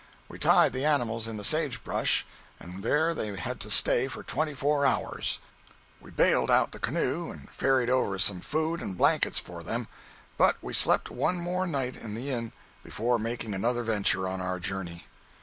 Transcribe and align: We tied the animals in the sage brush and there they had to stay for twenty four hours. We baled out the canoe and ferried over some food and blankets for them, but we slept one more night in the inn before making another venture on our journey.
We 0.29 0.39
tied 0.39 0.73
the 0.73 0.83
animals 0.83 1.27
in 1.27 1.37
the 1.37 1.43
sage 1.43 1.83
brush 1.83 2.25
and 2.59 2.81
there 2.81 3.13
they 3.13 3.35
had 3.35 3.59
to 3.59 3.69
stay 3.69 4.07
for 4.07 4.23
twenty 4.23 4.55
four 4.55 4.83
hours. 4.83 5.37
We 5.99 6.09
baled 6.09 6.49
out 6.49 6.71
the 6.71 6.79
canoe 6.79 7.31
and 7.31 7.47
ferried 7.51 7.87
over 7.87 8.17
some 8.17 8.41
food 8.41 8.81
and 8.81 8.97
blankets 8.97 9.37
for 9.37 9.61
them, 9.61 9.87
but 10.39 10.57
we 10.59 10.73
slept 10.73 11.11
one 11.11 11.39
more 11.39 11.67
night 11.67 11.95
in 11.95 12.15
the 12.15 12.31
inn 12.31 12.51
before 12.83 13.19
making 13.19 13.53
another 13.53 13.83
venture 13.83 14.27
on 14.27 14.41
our 14.41 14.59
journey. 14.59 15.05